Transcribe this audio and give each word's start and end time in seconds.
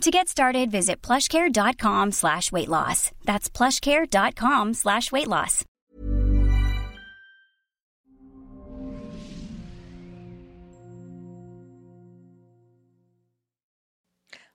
To 0.00 0.10
get 0.10 0.28
started, 0.28 0.70
visit 0.70 1.00
plushcare.com 1.00 2.12
slash 2.12 2.52
weight 2.52 2.68
loss. 2.68 3.10
That's 3.24 3.48
plushcare.com 3.48 4.74
slash 4.74 5.10
weight 5.10 5.28
loss. 5.28 5.64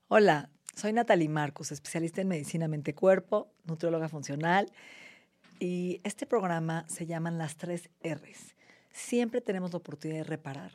Hola, 0.08 0.50
soy 0.76 0.94
Natalie 0.94 1.30
Marcos, 1.30 1.72
especialista 1.72 2.22
en 2.22 2.28
medicina 2.28 2.68
mente-cuerpo, 2.68 3.52
nutrióloga 3.66 4.10
funcional, 4.10 4.72
y 5.60 6.02
este 6.04 6.26
programa 6.26 6.86
se 6.88 7.06
llaman 7.06 7.38
las 7.38 7.58
tres 7.58 7.90
R's. 8.04 8.56
Siempre 8.92 9.40
tenemos 9.42 9.72
la 9.72 9.78
oportunidad 9.78 10.20
de 10.20 10.24
reparar, 10.24 10.72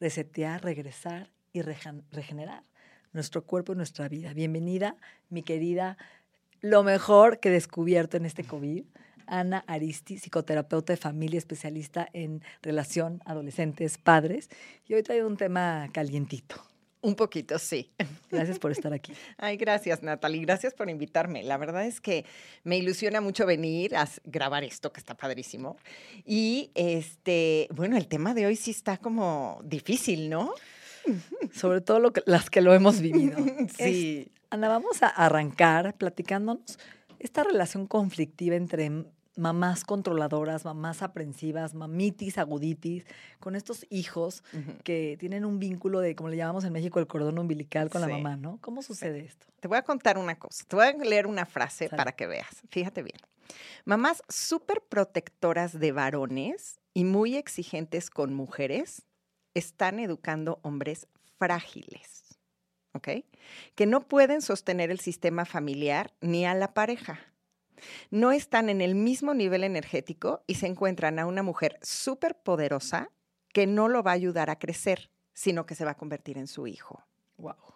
resetear, 0.00 0.62
regresar 0.62 1.30
y 1.52 1.62
regenerar 1.62 2.64
nuestro 3.14 3.44
cuerpo 3.44 3.72
y 3.72 3.76
nuestra 3.76 4.08
vida. 4.08 4.34
Bienvenida, 4.34 4.96
mi 5.30 5.42
querida, 5.42 5.96
lo 6.60 6.82
mejor 6.82 7.40
que 7.40 7.48
he 7.48 7.52
descubierto 7.52 8.16
en 8.16 8.26
este 8.26 8.44
COVID. 8.44 8.84
Ana 9.26 9.64
Aristi, 9.66 10.18
psicoterapeuta 10.18 10.92
de 10.92 10.98
familia, 10.98 11.38
especialista 11.38 12.08
en 12.12 12.42
relación 12.60 13.22
adolescentes, 13.24 13.96
padres. 13.96 14.50
Y 14.86 14.94
hoy 14.94 15.02
traigo 15.02 15.26
un 15.26 15.38
tema 15.38 15.88
calientito. 15.92 16.56
Un 17.00 17.14
poquito, 17.14 17.58
sí. 17.58 17.90
Gracias 18.30 18.58
por 18.58 18.70
estar 18.72 18.92
aquí. 18.92 19.12
Ay, 19.38 19.56
gracias, 19.56 20.02
Natalie. 20.02 20.42
Gracias 20.42 20.74
por 20.74 20.90
invitarme. 20.90 21.42
La 21.42 21.56
verdad 21.56 21.86
es 21.86 22.00
que 22.00 22.24
me 22.64 22.76
ilusiona 22.76 23.20
mucho 23.20 23.46
venir 23.46 23.94
a 23.96 24.08
grabar 24.24 24.64
esto, 24.64 24.92
que 24.92 25.00
está 25.00 25.14
padrísimo. 25.14 25.76
Y 26.24 26.70
este, 26.74 27.68
bueno, 27.70 27.96
el 27.96 28.08
tema 28.08 28.34
de 28.34 28.46
hoy 28.46 28.56
sí 28.56 28.72
está 28.72 28.96
como 28.96 29.60
difícil, 29.64 30.28
¿no? 30.28 30.54
Sobre 31.52 31.80
todo 31.80 32.00
lo 32.00 32.12
las 32.26 32.50
que 32.50 32.60
lo 32.60 32.74
hemos 32.74 33.00
vivido. 33.00 33.38
sí. 33.76 34.30
Ana, 34.50 34.68
vamos 34.68 35.02
a 35.02 35.08
arrancar 35.08 35.96
platicándonos 35.96 36.78
esta 37.18 37.42
relación 37.42 37.86
conflictiva 37.86 38.56
entre 38.56 38.90
mamás 39.36 39.84
controladoras, 39.84 40.64
mamás 40.64 41.02
aprensivas, 41.02 41.74
mamitis, 41.74 42.38
aguditis, 42.38 43.04
con 43.40 43.56
estos 43.56 43.86
hijos 43.90 44.44
que 44.84 45.16
tienen 45.18 45.44
un 45.44 45.58
vínculo 45.58 46.00
de, 46.00 46.14
como 46.14 46.28
le 46.28 46.36
llamamos 46.36 46.64
en 46.64 46.72
México, 46.72 47.00
el 47.00 47.06
cordón 47.06 47.38
umbilical 47.38 47.90
con 47.90 48.00
la 48.00 48.08
mamá, 48.08 48.36
¿no? 48.36 48.58
¿Cómo 48.60 48.82
sucede 48.82 49.20
esto? 49.20 49.46
Te 49.60 49.68
voy 49.68 49.78
a 49.78 49.82
contar 49.82 50.18
una 50.18 50.38
cosa, 50.38 50.64
te 50.68 50.76
voy 50.76 50.86
a 50.86 50.92
leer 50.92 51.26
una 51.26 51.46
frase 51.46 51.88
para 51.88 52.12
que 52.12 52.26
veas. 52.26 52.62
Fíjate 52.70 53.02
bien. 53.02 53.18
Mamás 53.84 54.22
súper 54.28 54.82
protectoras 54.88 55.78
de 55.78 55.92
varones 55.92 56.78
y 56.94 57.04
muy 57.04 57.36
exigentes 57.36 58.10
con 58.10 58.32
mujeres 58.34 59.02
están 59.54 59.98
educando 59.98 60.58
hombres 60.62 61.08
frágiles, 61.38 62.38
¿ok? 62.92 63.08
Que 63.74 63.86
no 63.86 64.06
pueden 64.06 64.42
sostener 64.42 64.90
el 64.90 65.00
sistema 65.00 65.44
familiar 65.44 66.12
ni 66.20 66.44
a 66.46 66.54
la 66.54 66.74
pareja. 66.74 67.20
No 68.10 68.32
están 68.32 68.68
en 68.68 68.80
el 68.80 68.94
mismo 68.94 69.34
nivel 69.34 69.64
energético 69.64 70.42
y 70.46 70.54
se 70.54 70.66
encuentran 70.66 71.18
a 71.18 71.26
una 71.26 71.42
mujer 71.42 71.78
súper 71.82 72.36
poderosa 72.36 73.10
que 73.52 73.66
no 73.66 73.88
lo 73.88 74.02
va 74.02 74.12
a 74.12 74.14
ayudar 74.14 74.50
a 74.50 74.58
crecer, 74.58 75.10
sino 75.32 75.66
que 75.66 75.74
se 75.74 75.84
va 75.84 75.92
a 75.92 75.96
convertir 75.96 76.38
en 76.38 76.46
su 76.46 76.66
hijo. 76.66 77.04
Wow. 77.36 77.73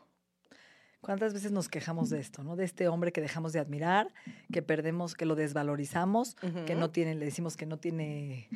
¿Cuántas 1.08 1.32
veces 1.32 1.52
nos 1.52 1.70
quejamos 1.70 2.10
de 2.10 2.20
esto, 2.20 2.44
no? 2.44 2.54
De 2.54 2.66
este 2.66 2.86
hombre 2.86 3.12
que 3.12 3.22
dejamos 3.22 3.54
de 3.54 3.60
admirar, 3.60 4.12
que 4.52 4.60
perdemos, 4.60 5.14
que 5.14 5.24
lo 5.24 5.36
desvalorizamos, 5.36 6.36
que 6.66 6.74
no 6.74 6.90
tiene, 6.90 7.14
le 7.14 7.24
decimos 7.24 7.56
que 7.56 7.64
no 7.64 7.78
tiene 7.78 8.46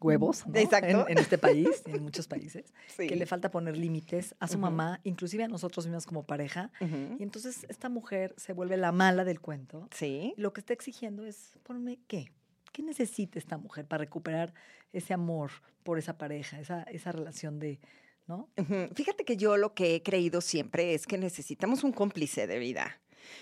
huevos 0.00 0.44
En, 0.54 1.18
este 1.18 1.36
país 1.36 1.82
en 1.84 2.04
muchos 2.04 2.28
países, 2.28 2.72
que 2.96 3.16
le 3.16 3.26
falta 3.26 3.50
poner 3.50 3.76
límites 3.76 4.36
a 4.38 4.46
su 4.46 4.56
mamá, 4.56 5.00
inclusive 5.02 5.42
a 5.42 5.48
nosotros 5.48 5.84
mismos 5.86 6.06
como 6.06 6.22
pareja. 6.22 6.70
Y 7.18 7.24
entonces 7.24 7.66
esta 7.68 7.88
mujer 7.88 8.36
se 8.36 8.52
vuelve 8.52 8.76
la 8.76 8.92
mala 8.92 9.24
del 9.24 9.40
cuento. 9.40 9.88
Sí. 9.90 10.32
lo 10.36 10.52
que 10.52 10.60
está 10.60 10.74
exigiendo 10.74 11.26
es, 11.26 11.58
ponme 11.64 11.98
qué. 12.06 12.30
¿Qué 12.70 12.84
necesita 12.84 13.36
esta 13.36 13.58
mujer 13.58 13.84
para 13.84 14.04
recuperar 14.04 14.54
ese 14.92 15.12
amor 15.12 15.50
por 15.82 15.98
esa 15.98 16.18
pareja, 16.18 16.60
esa, 16.60 16.84
esa 16.84 17.10
relación 17.10 17.58
de, 17.58 17.80
Fíjate 18.94 19.24
que 19.24 19.36
yo 19.36 19.56
lo 19.56 19.74
que 19.74 19.94
he 19.94 20.02
creído 20.02 20.40
siempre 20.40 20.94
es 20.94 21.06
que 21.06 21.18
necesitamos 21.18 21.84
un 21.84 21.92
cómplice 21.92 22.46
de 22.46 22.58
vida. 22.58 23.00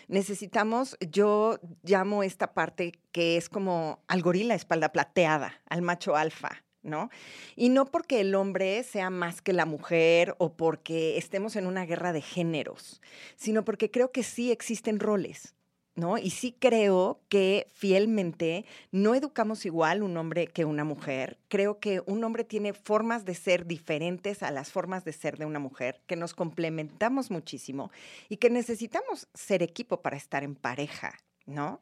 Necesitamos, 0.08 0.96
yo 1.10 1.58
llamo 1.82 2.22
esta 2.22 2.54
parte 2.54 2.92
que 3.12 3.36
es 3.36 3.48
como 3.48 4.02
al 4.08 4.22
gorila 4.22 4.54
espalda 4.54 4.90
plateada, 4.92 5.60
al 5.66 5.82
macho 5.82 6.16
alfa, 6.16 6.64
¿no? 6.82 7.10
Y 7.56 7.70
no 7.70 7.86
porque 7.86 8.20
el 8.20 8.34
hombre 8.34 8.82
sea 8.82 9.10
más 9.10 9.42
que 9.42 9.52
la 9.52 9.66
mujer 9.66 10.34
o 10.38 10.54
porque 10.54 11.18
estemos 11.18 11.56
en 11.56 11.66
una 11.66 11.86
guerra 11.86 12.12
de 12.12 12.22
géneros, 12.22 13.00
sino 13.36 13.64
porque 13.64 13.90
creo 13.90 14.12
que 14.12 14.22
sí 14.22 14.52
existen 14.52 15.00
roles. 15.00 15.54
¿No? 15.94 16.18
Y 16.18 16.30
sí 16.30 16.56
creo 16.58 17.20
que 17.28 17.66
fielmente 17.72 18.64
no 18.90 19.14
educamos 19.14 19.64
igual 19.64 20.02
un 20.02 20.16
hombre 20.16 20.46
que 20.46 20.64
una 20.64 20.84
mujer. 20.84 21.38
Creo 21.48 21.78
que 21.78 22.02
un 22.06 22.24
hombre 22.24 22.44
tiene 22.44 22.72
formas 22.72 23.24
de 23.24 23.34
ser 23.34 23.66
diferentes 23.66 24.42
a 24.42 24.50
las 24.50 24.70
formas 24.70 25.04
de 25.04 25.12
ser 25.12 25.38
de 25.38 25.46
una 25.46 25.58
mujer, 25.58 26.00
que 26.06 26.16
nos 26.16 26.34
complementamos 26.34 27.30
muchísimo 27.30 27.90
y 28.28 28.38
que 28.38 28.50
necesitamos 28.50 29.28
ser 29.34 29.62
equipo 29.62 30.02
para 30.02 30.16
estar 30.16 30.42
en 30.42 30.56
pareja, 30.56 31.18
¿no? 31.46 31.80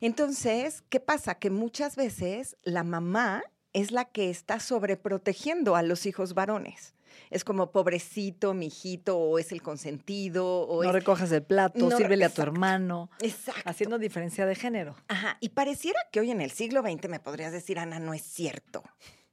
Entonces, 0.00 0.82
¿qué 0.88 1.00
pasa? 1.00 1.36
Que 1.36 1.50
muchas 1.50 1.96
veces 1.96 2.56
la 2.64 2.82
mamá 2.82 3.44
es 3.72 3.90
la 3.90 4.04
que 4.04 4.30
está 4.30 4.60
sobreprotegiendo 4.60 5.76
a 5.76 5.82
los 5.82 6.06
hijos 6.06 6.34
varones 6.34 6.94
es 7.30 7.44
como 7.44 7.70
pobrecito, 7.70 8.54
mijito, 8.54 9.18
o 9.18 9.38
es 9.38 9.52
el 9.52 9.62
consentido. 9.62 10.62
O 10.62 10.82
no 10.82 10.92
recojas 10.92 11.30
el 11.32 11.42
plato, 11.42 11.90
sírvele 11.96 12.24
a 12.24 12.30
tu 12.30 12.42
hermano. 12.42 13.10
Exacto. 13.20 13.62
Haciendo 13.64 13.98
diferencia 13.98 14.46
de 14.46 14.54
género. 14.54 14.96
Ajá. 15.08 15.36
Y 15.40 15.50
pareciera 15.50 15.98
que 16.12 16.20
hoy 16.20 16.30
en 16.30 16.40
el 16.40 16.50
siglo 16.50 16.82
XX 16.82 17.08
me 17.08 17.20
podrías 17.20 17.52
decir, 17.52 17.78
Ana, 17.78 17.98
no 17.98 18.14
es 18.14 18.22
cierto. 18.22 18.82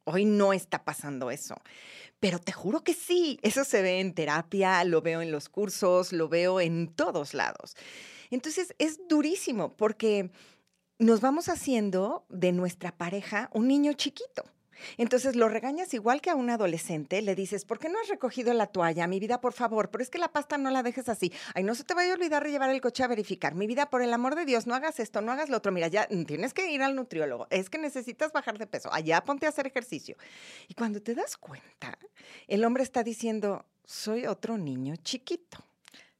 Hoy 0.04 0.26
no 0.26 0.54
está 0.54 0.84
pasando 0.84 1.30
eso. 1.32 1.56
Pero 2.20 2.40
te 2.40 2.52
juro 2.52 2.84
que 2.84 2.94
sí. 2.94 3.40
Eso 3.42 3.64
se 3.64 3.82
ve 3.82 4.00
en 4.00 4.14
terapia, 4.14 4.84
lo 4.84 5.02
veo 5.02 5.22
en 5.22 5.32
los 5.32 5.50
cursos, 5.50 6.12
lo 6.12 6.28
veo 6.30 6.60
en 6.60 6.88
todos 6.88 7.34
lados. 7.34 7.76
Entonces 8.32 8.74
es 8.80 9.08
durísimo 9.08 9.76
porque 9.76 10.32
nos 10.98 11.20
vamos 11.20 11.50
haciendo 11.50 12.26
de 12.30 12.52
nuestra 12.52 12.96
pareja 12.96 13.50
un 13.54 13.68
niño 13.68 13.94
chiquito. 13.94 14.44
Entonces 14.98 15.36
lo 15.36 15.50
regañas 15.50 15.94
igual 15.94 16.22
que 16.22 16.30
a 16.30 16.36
un 16.36 16.50
adolescente, 16.50 17.22
le 17.22 17.36
dices, 17.36 17.66
¿por 17.66 17.80
qué 17.80 17.90
no 17.90 18.00
has 18.00 18.10
recogido 18.10 18.54
la 18.54 18.68
toalla? 18.68 19.08
Mi 19.08 19.20
vida, 19.20 19.42
por 19.42 19.54
favor, 19.54 19.90
pero 19.90 20.04
es 20.04 20.10
que 20.10 20.18
la 20.18 20.32
pasta 20.32 20.58
no 20.58 20.70
la 20.70 20.84
dejes 20.84 21.10
así. 21.10 21.32
Ay, 21.54 21.64
no 21.64 21.76
se 21.76 21.84
te 21.84 21.94
vaya 21.94 22.12
a 22.12 22.16
olvidar 22.16 22.46
llevar 22.52 22.70
el 22.70 22.82
coche 22.82 23.04
a 23.04 23.08
verificar. 23.08 23.56
Mi 23.56 23.68
vida, 23.68 23.90
por 23.90 24.02
el 24.02 24.14
amor 24.14 24.36
de 24.36 24.46
Dios, 24.46 24.68
no 24.68 24.76
hagas 24.76 25.00
esto, 25.00 25.22
no 25.22 25.32
hagas 25.32 25.50
lo 25.50 25.58
otro. 25.58 25.72
Mira, 25.72 25.88
ya 25.88 26.08
tienes 26.08 26.54
que 26.54 26.72
ir 26.72 26.82
al 26.82 26.96
nutriólogo. 26.96 27.48
Es 27.50 27.70
que 27.70 27.78
necesitas 27.78 28.32
bajar 28.32 28.58
de 28.58 28.68
peso. 28.68 28.94
Allá 28.94 29.24
ponte 29.24 29.46
a 29.46 29.50
hacer 29.50 29.68
ejercicio. 29.68 30.16
Y 30.68 30.74
cuando 30.74 31.02
te 31.02 31.16
das 31.16 31.38
cuenta, 31.38 31.98
el 32.48 32.64
hombre 32.64 32.84
está 32.84 33.04
diciendo, 33.04 33.66
soy 33.86 34.26
otro 34.26 34.58
niño 34.58 34.96
chiquito. 34.98 35.58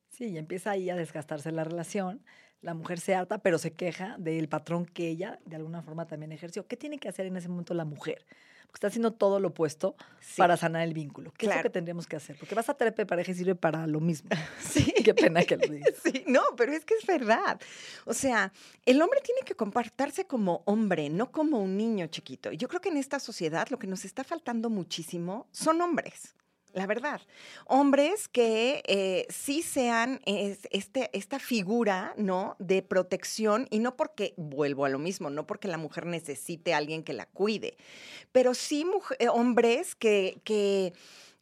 Sí, 0.10 0.26
y 0.26 0.38
empieza 0.38 0.72
ahí 0.72 0.90
a 0.90 0.96
desgastarse 0.96 1.52
la 1.52 1.64
relación 1.64 2.24
la 2.62 2.74
mujer 2.74 3.00
se 3.00 3.16
harta, 3.16 3.40
pero 3.40 3.58
se 3.58 3.74
queja 3.74 4.16
del 4.18 4.48
patrón 4.48 4.86
que 4.86 5.08
ella 5.10 5.40
de 5.46 5.56
alguna 5.56 5.82
forma 5.82 6.06
también 6.06 6.32
ejerció. 6.32 6.68
¿Qué 6.68 6.78
tiene 6.78 7.00
que 7.00 7.10
hacer 7.10 7.26
en 7.26 7.36
ese 7.38 7.50
momento 7.50 7.74
la 7.74 7.86
mujer? 7.86 8.26
Porque 8.68 8.78
está 8.78 8.88
haciendo 8.88 9.12
todo 9.12 9.40
lo 9.40 9.50
opuesto 9.50 9.96
para 10.38 10.56
sanar 10.56 10.84
el 10.84 10.94
vínculo. 10.94 11.34
¿Qué 11.36 11.48
es 11.48 11.56
lo 11.56 11.62
que 11.62 11.70
tendríamos 11.70 12.08
que 12.08 12.16
hacer? 12.16 12.38
Porque 12.38 12.56
vas 12.56 12.70
a 12.70 12.74
terapia 12.74 13.04
de 13.04 13.06
pareja 13.06 13.32
y 13.32 13.36
sirve 13.36 13.56
para 13.56 13.86
lo 13.88 14.00
mismo. 14.00 14.30
Sí. 14.62 14.94
Qué 15.04 15.14
pena 15.14 15.44
que 15.44 15.58
lo 15.58 15.68
digas. 15.68 15.96
Sí, 16.04 16.24
no, 16.28 16.42
pero 16.56 16.72
es 16.72 16.86
que 16.86 16.94
es 16.94 17.06
verdad. 17.06 17.60
O 18.06 18.14
sea, 18.14 18.54
el 18.86 19.02
hombre 19.02 19.20
tiene 19.22 19.42
que 19.42 19.56
comportarse 19.56 20.26
como 20.26 20.62
hombre, 20.66 21.10
no 21.10 21.32
como 21.32 21.60
un 21.60 21.76
niño 21.76 22.08
chiquito. 22.08 22.52
Y 22.52 22.58
yo 22.58 22.68
creo 22.68 22.80
que 22.80 22.90
en 22.90 22.98
esta 22.98 23.20
sociedad 23.20 23.68
lo 23.70 23.80
que 23.80 23.88
nos 23.88 24.06
está 24.06 24.24
faltando 24.24 24.70
muchísimo 24.70 25.48
son 25.52 25.82
hombres 25.82 26.36
la 26.74 26.88
verdad. 26.88 27.22
Hombres 27.66 28.28
que 28.28 28.84
eh, 28.88 29.26
sí 29.30 29.62
sean 29.62 30.22
este, 30.26 31.10
esta 31.14 31.40
figura, 31.40 32.14
¿no? 32.18 32.56
De 32.60 32.82
protección 32.82 33.68
y 33.70 33.80
no 33.80 33.96
porque, 33.96 34.34
vuelvo 34.38 34.86
a 34.86 34.90
lo 34.90 35.00
mismo, 35.00 35.30
no 35.30 35.46
porque 35.48 35.68
la 35.68 35.78
mujer 35.78 36.06
necesite 36.06 36.74
a 36.74 36.78
alguien 36.78 37.04
que 37.04 37.14
la 37.14 37.26
cuide, 37.26 37.78
pero 38.32 38.54
sí 38.54 38.86
eh, 39.20 39.28
hombres 39.30 39.96
que, 39.96 40.42
que 40.44 40.94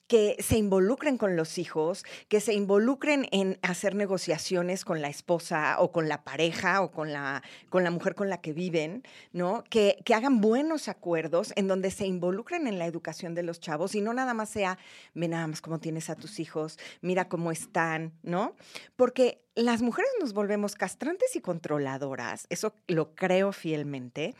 que 0.10 0.36
se 0.40 0.58
involucren 0.58 1.20
con 1.20 1.36
los 1.36 1.60
hijos, 1.60 2.04
que 2.30 2.42
se 2.42 2.56
involucren 2.56 3.28
en 3.32 3.60
hacer 3.62 3.94
negociaciones 3.94 4.84
con 4.84 5.04
la 5.04 5.08
esposa 5.08 5.76
o 5.80 5.92
con 5.92 6.10
la 6.10 6.24
pareja 6.24 6.82
o 6.82 6.92
con 6.92 7.14
la, 7.14 7.44
con 7.70 7.84
la 7.84 7.92
mujer 7.92 8.16
con 8.16 8.28
la 8.28 8.42
que 8.42 8.52
viven, 8.52 9.04
¿no? 9.34 9.64
Que, 9.70 10.00
que 10.04 10.16
hagan 10.16 10.42
buenos 10.42 10.88
acuerdos 10.88 11.54
en 11.56 11.68
donde 11.68 11.92
se 11.92 12.08
involucren 12.08 12.66
en 12.66 12.80
la 12.80 12.88
educación 12.88 13.36
de 13.36 13.44
los 13.44 13.60
chavos 13.60 13.94
y 13.94 14.02
no 14.02 14.12
nada 14.12 14.34
más 14.34 14.50
sea, 14.50 14.80
ve 15.14 15.28
nada 15.28 15.46
más 15.46 15.62
cómo 15.62 15.80
tienes 15.80 16.10
a 16.10 16.16
tus 16.16 16.40
hijos, 16.40 16.80
mira 17.02 17.30
cómo 17.30 17.52
están, 17.52 18.12
¿no? 18.24 18.56
Porque 18.96 19.44
las 19.56 19.82
mujeres 19.82 20.12
nos 20.20 20.34
volvemos 20.34 20.76
castrantes 20.76 21.36
y 21.36 21.42
controladoras, 21.42 22.48
eso 22.50 22.74
lo 22.88 23.16
creo 23.16 23.52
fielmente, 23.52 24.36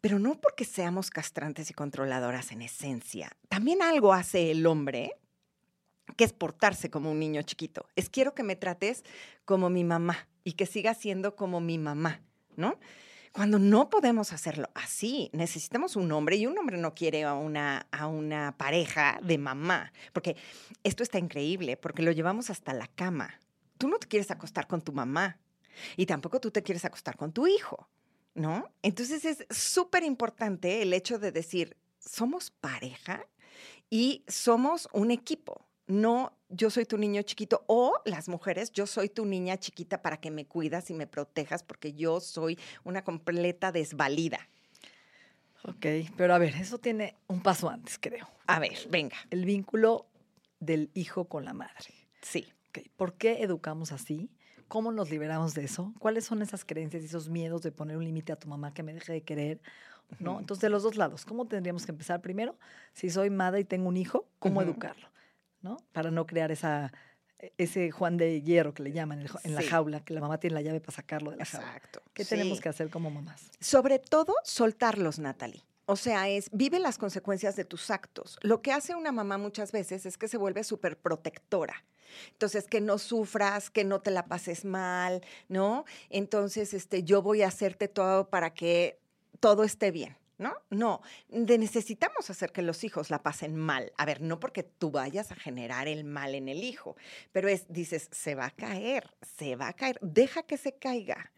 pero 0.00 0.18
no 0.18 0.40
porque 0.40 0.64
seamos 0.64 1.10
castrantes 1.10 1.70
y 1.70 1.74
controladoras 1.74 2.52
en 2.52 2.62
esencia. 2.62 3.30
También 3.48 3.82
algo 3.82 4.12
hace 4.12 4.50
el 4.50 4.66
hombre 4.66 5.16
que 6.16 6.24
es 6.24 6.32
portarse 6.32 6.90
como 6.90 7.10
un 7.10 7.18
niño 7.18 7.42
chiquito. 7.42 7.86
Es 7.96 8.08
quiero 8.10 8.34
que 8.34 8.42
me 8.42 8.56
trates 8.56 9.04
como 9.44 9.70
mi 9.70 9.84
mamá 9.84 10.28
y 10.44 10.52
que 10.52 10.66
siga 10.66 10.94
siendo 10.94 11.36
como 11.36 11.60
mi 11.60 11.78
mamá, 11.78 12.22
¿no? 12.56 12.78
Cuando 13.32 13.58
no 13.58 13.90
podemos 13.90 14.32
hacerlo 14.32 14.68
así, 14.74 15.30
necesitamos 15.32 15.96
un 15.96 16.10
hombre 16.12 16.36
y 16.36 16.46
un 16.46 16.58
hombre 16.58 16.78
no 16.78 16.94
quiere 16.94 17.24
a 17.24 17.34
una, 17.34 17.86
a 17.92 18.06
una 18.06 18.56
pareja 18.56 19.20
de 19.22 19.38
mamá, 19.38 19.92
porque 20.12 20.36
esto 20.82 21.02
está 21.02 21.18
increíble, 21.18 21.76
porque 21.76 22.02
lo 22.02 22.10
llevamos 22.10 22.50
hasta 22.50 22.72
la 22.72 22.86
cama 22.86 23.38
tú 23.78 23.88
no 23.88 23.98
te 23.98 24.08
quieres 24.08 24.30
acostar 24.30 24.66
con 24.66 24.82
tu 24.82 24.92
mamá 24.92 25.38
y 25.96 26.06
tampoco 26.06 26.40
tú 26.40 26.50
te 26.50 26.62
quieres 26.62 26.84
acostar 26.84 27.16
con 27.16 27.32
tu 27.32 27.46
hijo, 27.46 27.88
¿no? 28.34 28.70
Entonces 28.82 29.24
es 29.24 29.46
súper 29.50 30.02
importante 30.02 30.82
el 30.82 30.92
hecho 30.92 31.18
de 31.18 31.32
decir, 31.32 31.76
somos 31.98 32.50
pareja 32.50 33.26
y 33.90 34.24
somos 34.28 34.88
un 34.92 35.10
equipo. 35.10 35.64
No, 35.86 36.36
yo 36.50 36.68
soy 36.68 36.84
tu 36.84 36.98
niño 36.98 37.22
chiquito 37.22 37.64
o 37.66 37.94
las 38.04 38.28
mujeres, 38.28 38.72
yo 38.72 38.86
soy 38.86 39.08
tu 39.08 39.24
niña 39.24 39.56
chiquita 39.56 40.02
para 40.02 40.18
que 40.18 40.30
me 40.30 40.46
cuidas 40.46 40.90
y 40.90 40.94
me 40.94 41.06
protejas 41.06 41.62
porque 41.62 41.94
yo 41.94 42.20
soy 42.20 42.58
una 42.84 43.04
completa 43.04 43.72
desvalida. 43.72 44.50
Ok, 45.64 45.86
pero 46.16 46.34
a 46.34 46.38
ver, 46.38 46.54
eso 46.56 46.78
tiene 46.78 47.16
un 47.26 47.42
paso 47.42 47.70
antes, 47.70 47.98
creo. 47.98 48.28
A 48.46 48.58
ver, 48.58 48.78
venga. 48.90 49.16
El 49.30 49.44
vínculo 49.44 50.06
del 50.60 50.90
hijo 50.94 51.26
con 51.26 51.44
la 51.44 51.52
madre. 51.52 51.94
Sí. 52.20 52.46
¿Por 52.96 53.14
qué 53.14 53.42
educamos 53.42 53.92
así? 53.92 54.30
¿Cómo 54.68 54.92
nos 54.92 55.10
liberamos 55.10 55.54
de 55.54 55.64
eso? 55.64 55.94
¿Cuáles 55.98 56.24
son 56.24 56.42
esas 56.42 56.64
creencias 56.64 57.02
y 57.02 57.06
esos 57.06 57.28
miedos 57.28 57.62
de 57.62 57.72
poner 57.72 57.96
un 57.96 58.04
límite 58.04 58.32
a 58.32 58.36
tu 58.36 58.48
mamá 58.48 58.74
que 58.74 58.82
me 58.82 58.92
deje 58.92 59.12
de 59.12 59.22
querer? 59.22 59.60
¿No? 60.20 60.38
Entonces, 60.40 60.62
de 60.62 60.70
los 60.70 60.82
dos 60.82 60.96
lados, 60.96 61.24
¿cómo 61.24 61.46
tendríamos 61.46 61.84
que 61.84 61.92
empezar? 61.92 62.20
Primero, 62.22 62.56
si 62.94 63.10
soy 63.10 63.30
madre 63.30 63.60
y 63.60 63.64
tengo 63.64 63.88
un 63.88 63.96
hijo, 63.96 64.26
¿cómo 64.38 64.62
educarlo? 64.62 65.08
¿No? 65.60 65.76
Para 65.92 66.10
no 66.10 66.26
crear 66.26 66.50
esa, 66.50 66.92
ese 67.56 67.90
Juan 67.90 68.16
de 68.16 68.42
Hierro 68.42 68.74
que 68.74 68.82
le 68.82 68.92
llaman 68.92 69.26
en, 69.44 69.54
la 69.54 69.62
jaula, 69.62 70.04
que 70.04 70.14
la 70.14 70.20
mamá 70.20 70.38
tiene 70.38 70.54
la 70.54 70.62
llave 70.62 70.80
para 70.80 70.92
sacarlo 70.92 71.30
de 71.30 71.36
la 71.36 71.44
jaula. 71.44 71.66
Exacto. 71.66 72.02
¿Qué 72.12 72.24
tenemos 72.24 72.60
que 72.60 72.68
hacer 72.68 72.90
como 72.90 73.10
mamás? 73.10 73.50
Sobre 73.60 73.98
todo, 73.98 74.34
soltarlos, 74.44 75.18
Natalie. 75.18 75.62
O 75.86 75.96
sea, 75.96 76.28
es 76.28 76.50
vive 76.52 76.78
las 76.80 76.98
consecuencias 76.98 77.56
de 77.56 77.64
tus 77.64 77.90
actos. 77.90 78.38
Lo 78.42 78.60
que 78.60 78.72
hace 78.72 78.94
una 78.94 79.12
mamá 79.12 79.38
muchas 79.38 79.72
veces 79.72 80.04
es 80.04 80.18
que 80.18 80.28
se 80.28 80.36
vuelve 80.36 80.62
súper 80.64 80.98
protectora. 80.98 81.84
Entonces, 82.32 82.66
que 82.66 82.80
no 82.80 82.98
sufras, 82.98 83.70
que 83.70 83.84
no 83.84 84.00
te 84.00 84.10
la 84.10 84.26
pases 84.26 84.64
mal, 84.64 85.22
¿no? 85.48 85.84
Entonces, 86.10 86.74
este, 86.74 87.02
yo 87.02 87.22
voy 87.22 87.42
a 87.42 87.48
hacerte 87.48 87.88
todo 87.88 88.28
para 88.28 88.54
que 88.54 88.98
todo 89.40 89.64
esté 89.64 89.90
bien. 89.90 90.16
¿no? 90.38 90.54
No, 90.70 91.02
necesitamos 91.30 92.30
hacer 92.30 92.52
que 92.52 92.62
los 92.62 92.84
hijos 92.84 93.10
la 93.10 93.24
pasen 93.24 93.56
mal. 93.56 93.92
A 93.96 94.04
ver, 94.04 94.20
no 94.20 94.38
porque 94.38 94.62
tú 94.62 94.92
vayas 94.92 95.32
a 95.32 95.34
generar 95.34 95.88
el 95.88 96.04
mal 96.04 96.36
en 96.36 96.48
el 96.48 96.62
hijo, 96.62 96.96
pero 97.32 97.48
es, 97.48 97.66
dices, 97.68 98.08
se 98.12 98.36
va 98.36 98.46
a 98.46 98.50
caer, 98.52 99.12
se 99.36 99.56
va 99.56 99.66
a 99.66 99.72
caer, 99.72 99.98
deja 100.00 100.44
que 100.44 100.56
se 100.56 100.74
caiga 100.76 101.32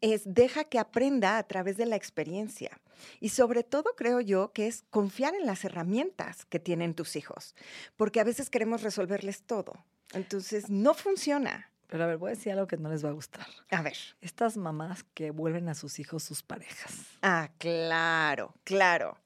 es 0.00 0.22
deja 0.24 0.64
que 0.64 0.78
aprenda 0.78 1.38
a 1.38 1.42
través 1.42 1.76
de 1.76 1.86
la 1.86 1.96
experiencia. 1.96 2.80
Y 3.20 3.30
sobre 3.30 3.62
todo 3.62 3.94
creo 3.96 4.20
yo 4.20 4.52
que 4.52 4.66
es 4.66 4.84
confiar 4.90 5.34
en 5.34 5.46
las 5.46 5.64
herramientas 5.64 6.44
que 6.46 6.58
tienen 6.58 6.94
tus 6.94 7.16
hijos, 7.16 7.54
porque 7.96 8.20
a 8.20 8.24
veces 8.24 8.50
queremos 8.50 8.82
resolverles 8.82 9.42
todo. 9.42 9.84
Entonces, 10.12 10.70
no 10.70 10.94
funciona. 10.94 11.70
Pero 11.88 12.04
a 12.04 12.06
ver, 12.06 12.18
voy 12.18 12.32
a 12.32 12.34
decir 12.34 12.52
algo 12.52 12.66
que 12.66 12.76
no 12.76 12.90
les 12.90 13.04
va 13.04 13.08
a 13.08 13.12
gustar. 13.12 13.46
A 13.70 13.82
ver. 13.82 13.96
Estas 14.20 14.56
mamás 14.56 15.04
que 15.14 15.30
vuelven 15.30 15.68
a 15.68 15.74
sus 15.74 15.98
hijos 15.98 16.22
sus 16.22 16.42
parejas. 16.42 16.92
Ah, 17.22 17.50
claro, 17.58 18.54
claro. 18.64 19.16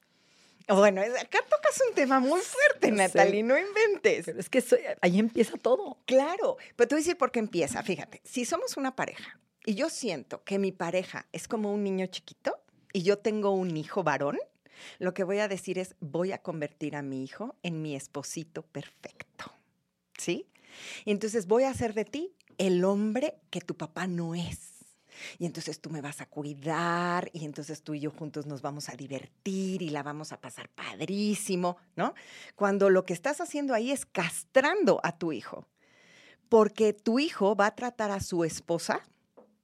Bueno, 0.69 1.03
acá 1.03 1.39
tocas 1.49 1.83
un 1.89 1.95
tema 1.95 2.21
muy 2.21 2.41
fuerte, 2.41 2.93
Natalie, 2.93 3.43
no 3.43 3.59
inventes. 3.59 4.27
Pero 4.27 4.39
es 4.39 4.49
que 4.49 4.63
ahí 5.01 5.19
empieza 5.19 5.57
todo. 5.59 5.99
Claro, 6.07 6.57
pero 6.77 6.89
te 6.89 6.95
voy 6.95 7.01
a 7.01 7.05
decir 7.05 7.19
por 7.19 7.33
qué 7.33 7.41
empieza. 7.41 7.83
Fíjate, 7.83 8.21
si 8.25 8.45
somos 8.45 8.77
una 8.77 8.95
pareja 8.95 9.41
y 9.65 9.75
yo 9.75 9.91
siento 9.91 10.45
que 10.45 10.59
mi 10.59 10.73
pareja 10.73 11.27
es 11.33 11.49
como 11.49 11.73
un 11.73 11.83
niño 11.83 12.07
chiquito 12.07 12.63
y 12.93 13.03
yo 13.03 13.19
tengo 13.19 13.51
un 13.51 13.77
hijo 13.77 14.03
varón, 14.05 14.39
lo 14.99 15.15
que 15.15 15.25
voy 15.25 15.39
a 15.39 15.49
decir 15.49 15.79
es, 15.79 15.95
voy 16.01 16.33
a 16.33 16.39
convertir 16.39 16.97
a 16.97 17.03
mi 17.03 17.25
hijo 17.25 17.57
en 17.63 17.83
mi 17.83 17.97
esposito 17.97 18.63
perfecto. 18.63 19.53
¿Sí? 20.17 20.47
Entonces 21.05 21.47
voy 21.47 21.65
a 21.65 21.71
hacer 21.71 21.95
de 21.95 22.05
ti 22.05 22.35
el 22.59 22.85
hombre 22.85 23.41
que 23.51 23.61
tu 23.61 23.77
papá 23.77 24.07
no 24.07 24.35
es. 24.35 24.73
Y 25.39 25.47
entonces 25.47 25.81
tú 25.81 25.91
me 25.91 26.01
vas 26.01 26.21
a 26.21 26.27
cuidar 26.27 27.31
y 27.33 27.45
entonces 27.45 27.83
tú 27.83 27.95
y 27.95 28.01
yo 28.01 28.11
juntos 28.11 28.47
nos 28.47 28.63
vamos 28.63 28.89
a 28.89 28.97
divertir 28.97 29.83
y 29.83 29.91
la 29.91 30.03
vamos 30.03 30.33
a 30.33 30.41
pasar 30.41 30.69
padrísimo, 30.71 31.77
¿no? 31.97 32.15
Cuando 32.57 32.91
lo 32.91 33.05
que 33.05 33.13
estás 33.13 33.41
haciendo 33.41 33.75
ahí 33.75 33.91
es 33.91 34.07
castrando 34.07 35.01
a 35.03 35.19
tu 35.19 35.33
hijo, 35.33 35.67
porque 36.49 36.93
tu 36.93 37.19
hijo 37.19 37.55
va 37.55 37.67
a 37.67 37.75
tratar 37.75 38.11
a 38.11 38.21
su 38.21 38.45
esposa 38.45 39.07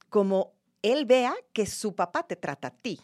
como 0.08 0.52
él 0.82 1.06
vea 1.06 1.34
que 1.52 1.66
su 1.66 1.94
papá 1.94 2.22
te 2.26 2.36
trata 2.36 2.68
a 2.68 2.74
ti. 2.74 3.00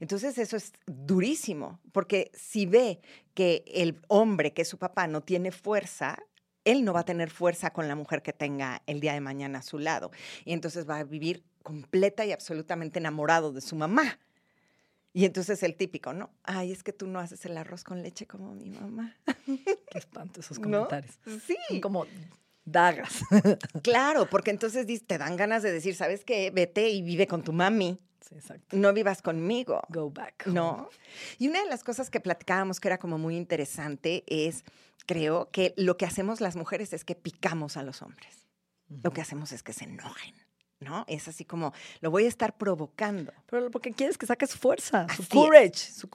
Entonces 0.00 0.38
eso 0.38 0.56
es 0.56 0.72
durísimo, 0.86 1.80
porque 1.92 2.30
si 2.32 2.64
ve 2.64 3.00
que 3.34 3.64
el 3.66 4.00
hombre, 4.08 4.52
que 4.52 4.62
es 4.62 4.68
su 4.68 4.78
papá, 4.78 5.06
no 5.06 5.22
tiene 5.22 5.50
fuerza, 5.50 6.18
él 6.64 6.84
no 6.84 6.92
va 6.92 7.00
a 7.00 7.04
tener 7.04 7.30
fuerza 7.30 7.72
con 7.72 7.88
la 7.88 7.94
mujer 7.94 8.22
que 8.22 8.32
tenga 8.32 8.82
el 8.86 9.00
día 9.00 9.12
de 9.12 9.20
mañana 9.20 9.60
a 9.60 9.62
su 9.62 9.78
lado. 9.78 10.10
Y 10.44 10.52
entonces 10.52 10.88
va 10.88 10.98
a 10.98 11.04
vivir 11.04 11.44
completa 11.62 12.24
y 12.24 12.32
absolutamente 12.32 12.98
enamorado 12.98 13.52
de 13.52 13.60
su 13.60 13.76
mamá. 13.76 14.18
Y 15.12 15.24
entonces 15.26 15.62
el 15.62 15.76
típico, 15.76 16.12
¿no? 16.12 16.30
Ay, 16.42 16.72
es 16.72 16.82
que 16.82 16.92
tú 16.92 17.06
no 17.06 17.20
haces 17.20 17.44
el 17.46 17.56
arroz 17.56 17.84
con 17.84 18.02
leche 18.02 18.26
como 18.26 18.52
mi 18.54 18.68
mamá. 18.68 19.16
Qué 19.46 19.98
espanto 19.98 20.40
esos 20.40 20.58
comentarios. 20.58 21.18
Sí. 21.46 21.80
como 21.80 22.06
dagas. 22.64 23.20
claro, 23.82 24.26
porque 24.28 24.50
entonces 24.50 24.86
te 25.06 25.18
dan 25.18 25.36
ganas 25.36 25.62
de 25.62 25.70
decir, 25.70 25.94
¿sabes 25.94 26.24
qué? 26.24 26.50
Vete 26.50 26.88
y 26.88 27.02
vive 27.02 27.26
con 27.26 27.44
tu 27.44 27.52
mami. 27.52 28.00
Sí, 28.26 28.36
exacto. 28.36 28.76
No 28.76 28.92
vivas 28.92 29.20
conmigo. 29.20 29.82
Go 29.88 30.10
back. 30.10 30.46
No. 30.46 30.88
Y 31.38 31.48
una 31.48 31.62
de 31.62 31.68
las 31.68 31.84
cosas 31.84 32.08
que 32.08 32.20
platicábamos 32.20 32.80
que 32.80 32.88
era 32.88 32.98
como 32.98 33.18
muy 33.18 33.36
interesante 33.36 34.24
es, 34.26 34.64
creo, 35.06 35.50
que 35.50 35.74
lo 35.76 35.96
que 35.96 36.06
hacemos 36.06 36.40
las 36.40 36.56
mujeres 36.56 36.92
es 36.92 37.04
que 37.04 37.14
picamos 37.14 37.76
a 37.76 37.82
los 37.82 38.00
hombres. 38.02 38.46
Lo 39.02 39.12
que 39.12 39.20
hacemos 39.20 39.52
es 39.52 39.62
que 39.62 39.72
se 39.72 39.84
enojen. 39.84 40.34
¿no? 40.80 41.04
Es 41.08 41.28
así 41.28 41.44
como, 41.44 41.72
lo 42.00 42.10
voy 42.10 42.26
a 42.26 42.28
estar 42.28 42.56
provocando. 42.56 43.32
Pero 43.46 43.70
porque 43.70 43.92
quieres 43.92 44.18
que 44.18 44.26
saque 44.26 44.46
su 44.46 44.58
fuerza, 44.58 45.06
su 45.16 45.26
courage, 45.28 45.74
su, 45.74 46.08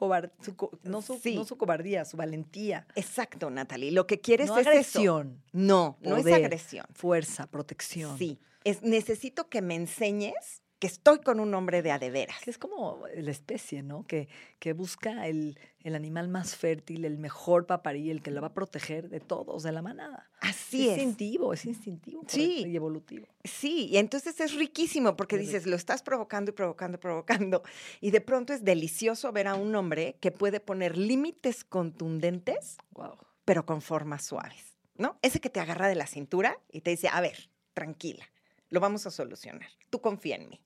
no, 0.83 1.01
su, 1.01 1.57
cobardía, 1.57 2.05
su 2.05 2.17
valentía. 2.17 2.85
Exacto, 2.95 3.49
Natalie. 3.49 3.91
Lo 3.91 4.05
que 4.05 4.19
quieres 4.19 4.49
es 4.49 4.67
agresión. 4.67 5.41
No, 5.51 5.97
no 6.01 6.17
es 6.17 6.25
agresión. 6.27 6.85
Fuerza, 6.93 7.47
protección. 7.47 8.17
Sí. 8.17 8.39
Es, 8.63 8.83
necesito 8.83 9.49
que 9.49 9.61
me 9.61 9.75
enseñes 9.75 10.61
que 10.79 10.87
estoy 10.87 11.19
con 11.19 11.41
un 11.41 11.53
hombre 11.53 11.81
de 11.81 11.91
adeveras. 11.91 12.47
Es 12.47 12.57
como 12.57 13.03
la 13.13 13.31
especie, 13.31 13.83
¿no? 13.83 14.07
Que, 14.07 14.29
que 14.59 14.71
busca 14.71 15.27
el, 15.27 15.59
el, 15.83 15.93
animal 15.93 16.29
más 16.29 16.55
fértil, 16.55 17.03
el 17.03 17.17
mejor 17.17 17.65
paparí, 17.65 18.09
el 18.09 18.21
que 18.21 18.31
lo 18.31 18.39
va 18.39 18.47
a 18.47 18.53
proteger 18.53 19.09
de 19.09 19.19
todos, 19.19 19.63
de 19.63 19.73
la 19.73 19.81
manada. 19.81 20.29
Así 20.39 20.87
es. 20.87 20.97
Es 20.97 21.03
instintivo, 21.03 21.53
es 21.53 21.65
instintivo 21.65 22.23
sí. 22.27 22.63
y 22.65 22.75
evolutivo. 22.77 23.27
Sí, 23.43 23.87
y 23.87 23.97
entonces 23.97 24.39
es 24.39 24.55
riquísimo 24.55 25.17
porque 25.17 25.37
dices, 25.37 25.65
lo 25.67 25.75
estás 25.75 26.01
provocando 26.01 26.51
y 26.51 26.53
provocando 26.53 26.95
y 26.95 26.99
provocando. 26.99 27.61
Y 28.01 28.11
de 28.11 28.21
pronto 28.21 28.53
es 28.53 28.63
delicioso 28.63 29.31
ver 29.33 29.47
a 29.47 29.55
un 29.55 29.75
hombre 29.75 30.15
que 30.21 30.31
puede 30.31 30.61
poner 30.61 30.97
límites 30.97 31.65
contundentes, 31.65 32.77
wow. 32.91 33.17
pero 33.43 33.65
con 33.65 33.81
formas 33.81 34.23
suaves, 34.25 34.77
¿no? 34.95 35.17
Ese 35.21 35.41
que 35.41 35.49
te 35.49 35.59
agarra 35.59 35.87
de 35.87 35.95
la 35.95 36.07
cintura 36.07 36.57
y 36.71 36.81
te 36.81 36.91
dice, 36.91 37.09
a 37.09 37.19
ver, 37.19 37.49
tranquila, 37.73 38.25
lo 38.69 38.79
vamos 38.79 39.05
a 39.05 39.11
solucionar. 39.11 39.69
Tú 39.89 39.99
confía 39.99 40.35
en 40.35 40.49
mí. 40.49 40.61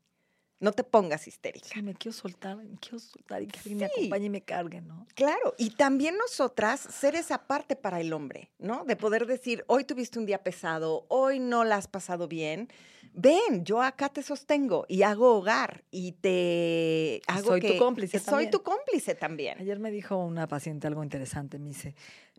No 0.64 0.72
te 0.72 0.86
pongas 0.86 1.28
histérica. 1.28 1.68
Sí, 1.74 1.82
me 1.82 1.94
quiero 1.94 2.14
soltar, 2.14 2.56
me 2.56 2.78
quiero 2.80 2.98
soltar 2.98 3.44
y 3.44 3.48
que 3.48 3.60
alguien 3.60 3.80
me 3.80 3.86
acompañe 3.86 4.26
y 4.28 4.30
me 4.30 4.42
cargue, 4.44 4.80
¿no? 4.80 5.06
Claro, 5.14 5.54
y 5.58 5.72
también 5.72 6.16
nosotras 6.18 6.80
ser 6.80 7.16
esa 7.16 7.48
parte 7.48 7.76
para 7.76 8.00
el 8.00 8.14
hombre, 8.14 8.50
¿no? 8.60 8.86
De 8.86 8.96
poder 8.96 9.26
decir, 9.26 9.66
hoy 9.68 9.84
tuviste 9.84 10.20
un 10.20 10.26
día 10.26 10.42
pesado, 10.42 11.06
hoy 11.10 11.40
no 11.40 11.66
la 11.66 11.76
has 11.76 11.90
pasado 11.90 12.30
bien. 12.30 12.70
Ven, 13.14 13.66
yo 13.66 13.82
acá 13.82 14.08
te 14.08 14.24
sostengo 14.24 14.86
y 14.88 15.02
hago 15.02 15.36
hogar 15.36 15.84
y 15.92 16.14
te 16.14 17.22
hago 17.28 17.50
soy 17.50 17.62
tu 17.62 17.78
cómplice 17.78 18.20
soy 18.20 18.50
tu 18.50 18.64
cómplice 18.64 19.16
también. 19.16 19.60
Ayer 19.60 19.80
me 19.80 19.92
dijo 19.92 20.16
una 20.16 20.48
paciente 20.48 20.88
algo 20.88 21.04
interesante, 21.04 21.60
me 21.60 21.68
dice, 21.68 21.94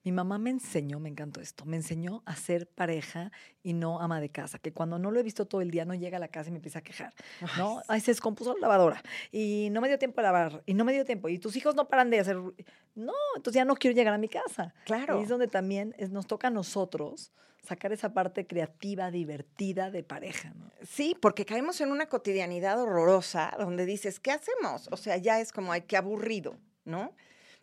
Mi 0.05 0.13
mamá 0.13 0.37
me 0.39 0.51
enseñó, 0.51 1.01
me 1.01 1.09
encantó 1.09 1.41
esto, 1.41 1.65
me 1.65 1.77
enseñó 1.77 2.23
a 2.27 2.37
ser 2.37 2.69
pareja 2.69 3.33
y 3.63 3.73
no 3.73 4.01
ama 4.01 4.21
de 4.21 4.29
casa, 4.29 4.59
que 4.59 4.73
cuando 4.73 4.99
no 4.99 5.11
lo 5.11 5.19
he 5.19 5.23
visto 5.23 5.47
todo 5.47 5.63
el 5.63 5.71
día 5.71 5.87
no 5.87 5.95
llega 5.95 6.19
a 6.19 6.21
la 6.21 6.29
casa 6.29 6.51
y 6.51 6.53
me 6.53 6.59
empieza 6.59 6.81
a 6.81 6.83
quejar, 6.83 7.15
¿no? 7.57 7.81
Ay, 7.89 8.01
se 8.01 8.11
descompuso 8.11 8.53
la 8.55 8.61
lavadora 8.61 9.03
y 9.33 9.69
no 9.73 9.81
me 9.81 9.89
dio 9.89 9.99
tiempo 9.99 10.21
de 10.21 10.25
lavar 10.25 10.63
y 10.67 10.75
no 10.75 10.85
me 10.85 10.93
dio 10.93 11.05
tiempo 11.07 11.29
y 11.31 11.39
tus 11.39 11.57
hijos 11.57 11.75
no 11.75 11.89
paran 11.89 12.11
de 12.11 12.21
hacer... 12.21 12.37
No, 12.95 13.13
entonces 13.35 13.55
ya 13.55 13.65
no 13.65 13.75
quiero 13.77 13.97
llegar 13.97 14.13
a 14.15 14.19
mi 14.19 14.29
casa. 14.29 14.75
Claro. 14.85 15.19
Y 15.19 15.23
es 15.25 15.29
donde 15.29 15.49
también 15.49 15.95
es- 15.99 16.11
nos 16.11 16.27
toca 16.27 16.49
a 16.49 16.51
nosotros 16.51 17.33
sacar 17.63 17.91
esa 17.93 18.13
parte 18.13 18.47
creativa, 18.47 19.11
divertida 19.11 19.91
de 19.91 20.03
pareja, 20.03 20.53
¿no? 20.55 20.71
Sí, 20.87 21.17
porque 21.19 21.47
caemos 21.47 21.81
en 21.81 21.91
una 21.91 22.07
cotidianidad 22.11 22.79
horrorosa 22.79 23.55
donde 23.59 23.87
dices, 23.87 24.21
¿qué 24.21 24.33
hacemos? 24.33 24.87
O 24.93 24.99
sea, 24.99 25.17
ya 25.17 25.41
es 25.41 25.51
como, 25.51 25.73
ay, 25.73 25.81
qué 25.83 25.97
aburrido, 25.97 26.59
¿no? 26.85 27.15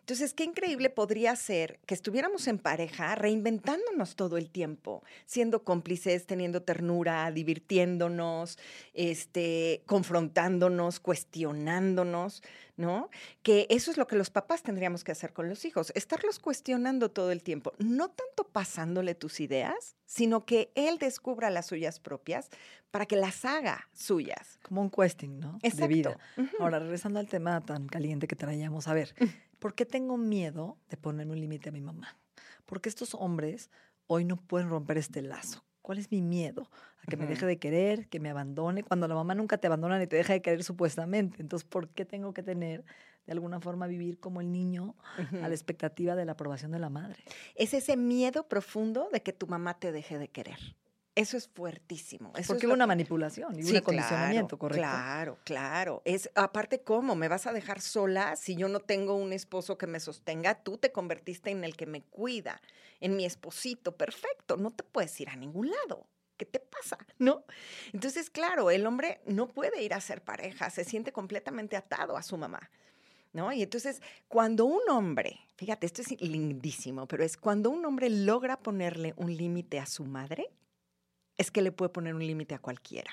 Entonces, 0.02 0.34
qué 0.34 0.42
increíble 0.42 0.90
podría 0.90 1.36
ser 1.36 1.78
que 1.86 1.94
estuviéramos 1.94 2.48
en 2.48 2.58
pareja, 2.58 3.14
reinventándonos 3.14 4.16
todo 4.16 4.36
el 4.36 4.50
tiempo, 4.50 5.04
siendo 5.26 5.62
cómplices, 5.62 6.26
teniendo 6.26 6.62
ternura, 6.62 7.30
divirtiéndonos, 7.30 8.58
este, 8.94 9.84
confrontándonos, 9.86 10.98
cuestionándonos, 10.98 12.42
¿no? 12.76 13.10
Que 13.44 13.68
eso 13.70 13.92
es 13.92 13.96
lo 13.96 14.08
que 14.08 14.16
los 14.16 14.30
papás 14.30 14.64
tendríamos 14.64 15.04
que 15.04 15.12
hacer 15.12 15.32
con 15.32 15.48
los 15.48 15.64
hijos, 15.64 15.92
estarlos 15.94 16.40
cuestionando 16.40 17.12
todo 17.12 17.30
el 17.30 17.44
tiempo, 17.44 17.72
no 17.78 18.08
tanto 18.08 18.48
pasándole 18.50 19.14
tus 19.14 19.38
ideas, 19.38 19.94
sino 20.04 20.44
que 20.44 20.72
él 20.74 20.98
descubra 20.98 21.48
las 21.48 21.66
suyas 21.66 22.00
propias 22.00 22.50
para 22.90 23.06
que 23.06 23.14
las 23.14 23.44
haga 23.44 23.88
suyas. 23.92 24.58
Como 24.62 24.82
un 24.82 24.90
questing, 24.90 25.38
¿no? 25.38 25.58
De 25.62 25.68
Exacto. 25.68 25.88
vida. 25.88 26.18
Ujú. 26.36 26.56
Ahora, 26.58 26.80
regresando 26.80 27.20
al 27.20 27.28
tema 27.28 27.60
tan 27.60 27.86
caliente 27.86 28.26
que 28.26 28.34
traíamos, 28.34 28.88
a 28.88 28.94
ver, 28.94 29.14
¿por 29.62 29.76
qué 29.76 29.86
tengo 29.86 30.18
miedo 30.18 30.76
de 30.90 30.96
ponerme 30.96 31.34
un 31.34 31.40
límite 31.40 31.68
a 31.68 31.72
mi 31.72 31.80
mamá? 31.80 32.18
Porque 32.66 32.88
estos 32.88 33.14
hombres 33.14 33.70
hoy 34.08 34.24
no 34.24 34.36
pueden 34.36 34.68
romper 34.68 34.98
este 34.98 35.22
lazo. 35.22 35.64
¿Cuál 35.82 35.98
es 35.98 36.10
mi 36.10 36.20
miedo? 36.20 36.68
A 36.98 37.08
que 37.08 37.16
me 37.16 37.26
deje 37.26 37.46
de 37.46 37.58
querer, 37.60 38.08
que 38.08 38.18
me 38.18 38.28
abandone, 38.28 38.82
cuando 38.82 39.06
la 39.06 39.14
mamá 39.14 39.36
nunca 39.36 39.58
te 39.58 39.68
abandona 39.68 40.00
ni 40.00 40.08
te 40.08 40.16
deja 40.16 40.32
de 40.32 40.42
querer 40.42 40.64
supuestamente. 40.64 41.40
Entonces, 41.40 41.68
¿por 41.68 41.88
qué 41.90 42.04
tengo 42.04 42.34
que 42.34 42.42
tener, 42.42 42.84
de 43.24 43.32
alguna 43.32 43.60
forma, 43.60 43.86
vivir 43.86 44.18
como 44.18 44.40
el 44.40 44.50
niño 44.50 44.96
a 45.42 45.48
la 45.48 45.54
expectativa 45.54 46.16
de 46.16 46.24
la 46.24 46.32
aprobación 46.32 46.72
de 46.72 46.80
la 46.80 46.90
madre? 46.90 47.22
Es 47.54 47.72
ese 47.72 47.96
miedo 47.96 48.48
profundo 48.48 49.10
de 49.12 49.22
que 49.22 49.32
tu 49.32 49.46
mamá 49.46 49.78
te 49.78 49.92
deje 49.92 50.18
de 50.18 50.26
querer. 50.26 50.58
Eso 51.14 51.36
es 51.36 51.46
fuertísimo. 51.48 52.32
Eso 52.36 52.48
Porque 52.54 52.64
es 52.64 52.68
hubo 52.68 52.74
una 52.74 52.84
que- 52.84 52.88
manipulación 52.88 53.58
y 53.58 53.62
Sí, 53.64 53.70
un 53.72 53.76
acondicionamiento, 53.76 54.56
claro, 54.56 54.58
¿correcto? 54.58 54.80
Claro, 54.88 55.38
claro. 55.44 56.02
Es 56.06 56.30
aparte 56.34 56.80
cómo 56.82 57.14
me 57.16 57.28
vas 57.28 57.46
a 57.46 57.52
dejar 57.52 57.82
sola 57.82 58.34
si 58.36 58.56
yo 58.56 58.68
no 58.68 58.80
tengo 58.80 59.14
un 59.16 59.32
esposo 59.34 59.76
que 59.76 59.86
me 59.86 60.00
sostenga. 60.00 60.54
Tú 60.62 60.78
te 60.78 60.90
convertiste 60.90 61.50
en 61.50 61.64
el 61.64 61.76
que 61.76 61.84
me 61.84 62.02
cuida, 62.02 62.62
en 63.00 63.14
mi 63.16 63.26
esposito. 63.26 63.94
Perfecto. 63.96 64.56
No 64.56 64.70
te 64.70 64.84
puedes 64.84 65.20
ir 65.20 65.28
a 65.28 65.36
ningún 65.36 65.70
lado. 65.70 66.06
¿Qué 66.38 66.46
te 66.46 66.60
pasa? 66.60 66.96
¿No? 67.18 67.44
Entonces, 67.92 68.30
claro, 68.30 68.70
el 68.70 68.86
hombre 68.86 69.20
no 69.26 69.48
puede 69.48 69.82
ir 69.82 69.92
a 69.92 70.00
ser 70.00 70.22
pareja. 70.24 70.70
Se 70.70 70.82
siente 70.84 71.12
completamente 71.12 71.76
atado 71.76 72.16
a 72.16 72.22
su 72.22 72.38
mamá. 72.38 72.70
¿No? 73.34 73.52
Y 73.52 73.62
entonces, 73.62 74.00
cuando 74.28 74.64
un 74.66 74.80
hombre, 74.90 75.40
fíjate, 75.56 75.86
esto 75.86 76.00
es 76.02 76.20
lindísimo, 76.20 77.06
pero 77.06 77.22
es 77.24 77.36
cuando 77.38 77.68
un 77.70 77.84
hombre 77.84 78.10
logra 78.10 78.58
ponerle 78.58 79.14
un 79.16 79.34
límite 79.34 79.78
a 79.78 79.86
su 79.86 80.04
madre, 80.04 80.50
es 81.36 81.50
que 81.50 81.62
le 81.62 81.72
puede 81.72 81.90
poner 81.90 82.14
un 82.14 82.26
límite 82.26 82.54
a 82.54 82.58
cualquiera, 82.58 83.12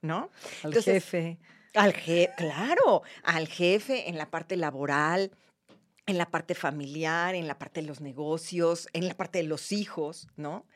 ¿no? 0.00 0.30
Al 0.62 0.70
Entonces, 0.70 1.04
jefe. 1.04 1.38
Al 1.74 1.92
jefe, 1.94 2.32
claro, 2.36 3.02
al 3.22 3.48
jefe 3.48 4.08
en 4.08 4.18
la 4.18 4.30
parte 4.30 4.56
laboral, 4.56 5.32
en 6.06 6.18
la 6.18 6.30
parte 6.30 6.54
familiar, 6.54 7.34
en 7.34 7.48
la 7.48 7.58
parte 7.58 7.80
de 7.80 7.86
los 7.86 8.00
negocios, 8.00 8.88
en 8.92 9.08
la 9.08 9.14
parte 9.14 9.38
de 9.38 9.44
los 9.44 9.72
hijos, 9.72 10.28
¿no? 10.36 10.66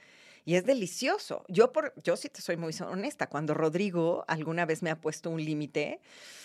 Y 0.46 0.54
es 0.54 0.64
delicioso. 0.64 1.44
Yo, 1.48 1.72
por, 1.72 1.92
yo 2.04 2.16
sí 2.16 2.28
te 2.28 2.40
soy 2.40 2.56
muy 2.56 2.72
honesta. 2.80 3.26
Cuando 3.26 3.52
Rodrigo 3.52 4.24
alguna 4.28 4.64
vez 4.64 4.80
me 4.80 4.90
ha 4.90 5.00
puesto 5.00 5.28
un 5.28 5.44
límite, 5.44 6.00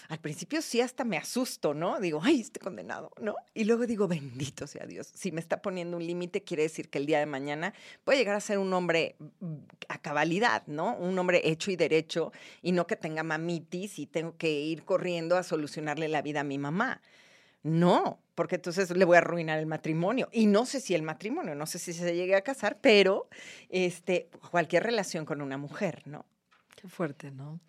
al 0.10 0.20
principio 0.20 0.64
sí 0.64 0.82
hasta 0.82 1.04
me 1.04 1.18
asusto, 1.18 1.76
¿no? 1.76 2.00
Digo, 2.00 2.20
ay, 2.24 2.42
este 2.42 2.60
condenado, 2.60 3.12
¿no? 3.22 3.36
Y 3.54 3.66
luego 3.66 3.86
digo, 3.86 4.08
bendito 4.08 4.66
sea 4.66 4.88
Dios. 4.88 5.12
Si 5.14 5.32
me 5.32 5.40
está 5.40 5.62
poniendo 5.62 5.98
un 5.98 6.06
límite, 6.06 6.42
quiere 6.42 6.64
decir 6.64 6.90
que 6.90 6.98
el 6.98 7.06
día 7.06 7.20
de 7.20 7.28
mañana 7.28 7.76
puede 8.04 8.18
llegar 8.18 8.36
a 8.36 8.40
ser 8.40 8.58
un 8.58 8.74
hombre 8.74 9.18
mm, 9.20 9.56
a 9.88 10.02
cabalidad, 10.02 10.64
¿no? 10.66 10.96
Un 10.98 11.20
hombre 11.20 11.40
hecho 11.44 11.70
y 11.70 11.76
derecho 11.76 12.32
y 12.64 12.72
no 12.72 12.88
que 12.88 12.96
tenga 12.96 13.22
mamitis 13.22 14.00
y 14.00 14.08
tengo 14.08 14.36
que 14.36 14.50
ir 14.50 14.84
corriendo 14.84 15.38
a 15.38 15.44
solucionarle 15.44 16.08
la 16.08 16.24
vida 16.24 16.40
a 16.40 16.44
mi 16.44 16.58
mamá. 16.58 17.04
No, 17.62 18.20
porque 18.42 18.56
entonces 18.56 18.90
le 18.90 19.06
voy 19.06 19.18
a 19.18 19.20
arruinar 19.20 19.60
el 19.60 19.68
matrimonio. 19.68 20.28
Y 20.32 20.48
no 20.48 20.66
sé 20.66 20.80
si 20.80 20.96
el 20.96 21.04
matrimonio, 21.04 21.54
no 21.54 21.68
sé 21.68 21.78
si 21.78 21.94
se 21.94 22.16
llegue 22.16 22.34
a 22.34 22.42
casar, 22.42 22.80
pero 22.82 23.30
este, 23.70 24.32
cualquier 24.50 24.82
relación 24.82 25.26
con 25.26 25.44
una 25.44 25.58
mujer, 25.58 26.02
¿no? 26.08 26.26
Qué 26.76 26.88
fuerte, 26.88 27.30
¿no? 27.30 27.60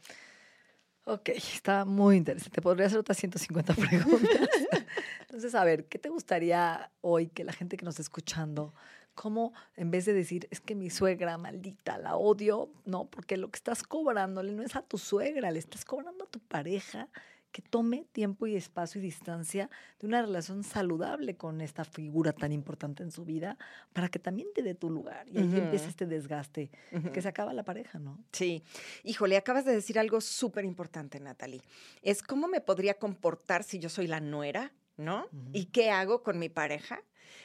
Ok, 1.04 1.28
está 1.28 1.84
muy 1.84 2.16
interesante. 2.16 2.62
Podría 2.62 2.86
hacer 2.86 3.00
otras 3.00 3.18
150 3.18 3.74
preguntas. 3.74 4.48
Entonces, 5.20 5.54
a 5.54 5.62
ver, 5.62 5.84
¿qué 5.88 5.98
te 5.98 6.08
gustaría 6.08 6.90
hoy 7.02 7.26
que 7.26 7.44
la 7.44 7.52
gente 7.52 7.76
que 7.76 7.84
nos 7.84 7.96
está 7.96 8.04
escuchando, 8.04 8.72
cómo 9.14 9.52
en 9.76 9.90
vez 9.90 10.06
de 10.06 10.14
decir, 10.14 10.48
es 10.50 10.62
que 10.62 10.74
mi 10.74 10.88
suegra 10.88 11.36
maldita, 11.36 11.98
la 11.98 12.16
odio, 12.16 12.70
no, 12.86 13.10
porque 13.10 13.36
lo 13.36 13.50
que 13.50 13.58
estás 13.58 13.82
cobrándole 13.82 14.52
no 14.52 14.62
es 14.62 14.74
a 14.74 14.80
tu 14.80 14.96
suegra, 14.96 15.50
le 15.50 15.58
estás 15.58 15.84
cobrando 15.84 16.24
a 16.24 16.28
tu 16.28 16.40
pareja 16.40 17.10
que 17.52 17.62
tome 17.62 18.06
tiempo 18.12 18.46
y 18.46 18.56
espacio 18.56 19.00
y 19.00 19.04
distancia 19.04 19.70
de 20.00 20.06
una 20.06 20.22
relación 20.22 20.64
saludable 20.64 21.36
con 21.36 21.60
esta 21.60 21.84
figura 21.84 22.32
tan 22.32 22.50
importante 22.50 23.02
en 23.02 23.10
su 23.10 23.24
vida 23.24 23.58
para 23.92 24.08
que 24.08 24.18
también 24.18 24.48
te 24.54 24.62
dé 24.62 24.74
tu 24.74 24.90
lugar. 24.90 25.28
Y 25.28 25.38
ahí 25.38 25.46
Ujú. 25.46 25.58
empieza 25.58 25.88
este 25.88 26.06
desgaste, 26.06 26.70
que 27.12 27.22
se 27.22 27.28
acaba 27.28 27.52
la 27.52 27.62
pareja, 27.62 27.98
¿no? 27.98 28.18
Sí, 28.32 28.64
híjole, 29.04 29.36
acabas 29.36 29.64
de 29.64 29.72
decir 29.72 29.98
algo 29.98 30.20
súper 30.20 30.64
importante, 30.64 31.20
Natalie. 31.20 31.62
Es 32.02 32.22
cómo 32.22 32.48
me 32.48 32.60
podría 32.60 32.94
comportar 32.94 33.62
si 33.62 33.78
yo 33.78 33.88
soy 33.88 34.06
la 34.06 34.20
nuera, 34.20 34.72
¿no? 34.96 35.26
¿Y 35.52 35.66
qué 35.66 35.90
hago 35.90 36.22
con 36.22 36.38
mi 36.38 36.48
pareja? 36.48 37.02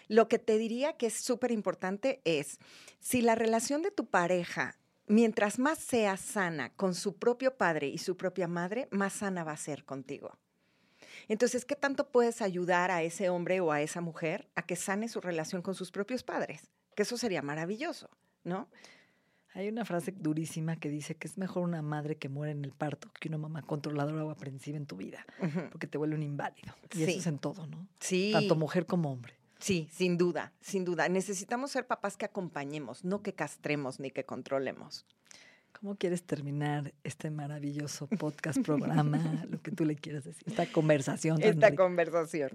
Lo 0.07 0.27
que 0.27 0.39
te 0.39 0.57
diría 0.57 0.93
que 0.93 1.07
es 1.07 1.15
súper 1.15 1.51
importante 1.51 2.21
es, 2.23 2.59
si 2.99 3.21
la 3.21 3.35
relación 3.35 3.81
de 3.81 3.91
tu 3.91 4.05
pareja, 4.05 4.77
mientras 5.07 5.57
más 5.59 5.79
sea 5.79 6.17
sana 6.17 6.71
con 6.75 6.93
su 6.93 7.15
propio 7.17 7.55
padre 7.57 7.87
y 7.87 7.97
su 7.97 8.15
propia 8.17 8.47
madre, 8.47 8.87
más 8.91 9.13
sana 9.13 9.43
va 9.43 9.53
a 9.53 9.57
ser 9.57 9.83
contigo. 9.85 10.37
Entonces, 11.27 11.65
¿qué 11.65 11.75
tanto 11.75 12.09
puedes 12.09 12.41
ayudar 12.41 12.91
a 12.91 13.01
ese 13.03 13.29
hombre 13.29 13.59
o 13.59 13.71
a 13.71 13.81
esa 13.81 14.01
mujer 14.01 14.47
a 14.55 14.61
que 14.61 14.75
sane 14.75 15.09
su 15.09 15.19
relación 15.19 15.61
con 15.61 15.75
sus 15.75 15.91
propios 15.91 16.23
padres? 16.23 16.69
Que 16.95 17.03
eso 17.03 17.17
sería 17.17 17.41
maravilloso, 17.41 18.09
¿no? 18.43 18.67
Hay 19.53 19.67
una 19.69 19.85
frase 19.85 20.11
durísima 20.11 20.75
que 20.75 20.89
dice 20.89 21.15
que 21.15 21.27
es 21.27 21.37
mejor 21.37 21.63
una 21.63 21.81
madre 21.81 22.17
que 22.17 22.29
muere 22.29 22.51
en 22.51 22.63
el 22.63 22.73
parto 22.73 23.09
que 23.19 23.27
una 23.27 23.39
mamá 23.39 23.63
controladora 23.63 24.23
o 24.23 24.29
aprensiva 24.29 24.77
en 24.77 24.85
tu 24.85 24.97
vida, 24.97 25.25
porque 25.71 25.87
te 25.87 25.97
vuelve 25.97 26.15
un 26.15 26.21
inválido. 26.23 26.75
Y 26.93 26.97
Sí. 26.97 27.03
eso 27.05 27.19
es 27.19 27.27
en 27.27 27.39
todo, 27.39 27.65
¿no? 27.65 27.87
Sí. 27.99 28.29
Tanto 28.31 28.55
mujer 28.55 28.85
como 28.85 29.11
hombre. 29.11 29.33
Sí, 29.59 29.87
sin 29.91 30.17
duda, 30.17 30.53
sin 30.61 30.85
duda. 30.85 31.09
Necesitamos 31.09 31.71
ser 31.71 31.87
papás 31.87 32.17
que 32.17 32.25
acompañemos, 32.25 33.03
no 33.03 33.21
que 33.21 33.33
castremos 33.33 33.99
ni 33.99 34.11
que 34.11 34.25
controlemos. 34.25 35.05
¿Cómo 35.79 35.95
quieres 35.95 36.23
terminar 36.23 36.91
este 37.03 37.29
maravilloso 37.29 38.07
podcast, 38.19 38.59
programa, 38.61 39.45
lo 39.47 39.61
que 39.61 39.69
tú 39.69 39.85
le 39.85 39.95
quieras 39.95 40.23
decir, 40.23 40.43
esta 40.47 40.65
conversación? 40.71 41.39
tan 41.39 41.49
Esta 41.49 41.69
rica? 41.69 41.83
conversación. 41.83 42.49